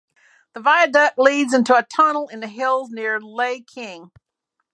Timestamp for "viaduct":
0.61-1.19